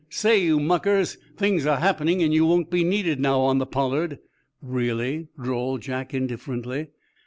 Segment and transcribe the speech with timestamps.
[0.09, 4.17] "Say, you muckers, things are happening and you won't be needed now on the 'Pollard.'"
[4.59, 6.87] "Really?" drawled Jack indifferently.